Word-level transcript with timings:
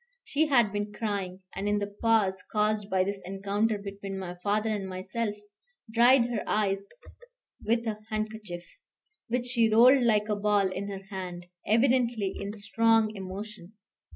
She 0.23 0.47
had 0.47 0.73
been 0.73 0.91
crying, 0.91 1.41
and 1.55 1.69
in 1.69 1.77
the 1.77 1.85
pause 2.01 2.41
caused 2.51 2.89
by 2.89 3.03
this 3.03 3.21
encounter 3.23 3.77
between 3.77 4.17
my 4.17 4.33
father 4.41 4.71
and 4.71 4.89
myself, 4.89 5.35
dried 5.93 6.25
her 6.27 6.43
eyes 6.47 6.87
with 7.63 7.85
a 7.85 7.99
handkerchief, 8.09 8.63
which 9.27 9.45
she 9.45 9.69
rolled 9.69 10.01
like 10.01 10.27
a 10.27 10.35
ball 10.35 10.71
in 10.71 10.87
her 10.89 11.03
hand, 11.11 11.45
evidently 11.67 12.33
in 12.35 12.51
strong 12.51 13.15
emotion. 13.15 13.73